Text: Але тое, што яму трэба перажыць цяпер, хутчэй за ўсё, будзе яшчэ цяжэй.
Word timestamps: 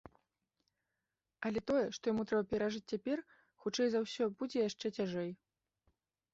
Але 1.49 1.59
тое, 1.73 1.83
што 1.99 2.03
яму 2.15 2.25
трэба 2.33 2.43
перажыць 2.55 2.83
цяпер, 2.95 3.17
хутчэй 3.65 3.87
за 3.95 3.99
ўсё, 4.09 4.23
будзе 4.43 4.57
яшчэ 4.69 4.87
цяжэй. 4.97 5.31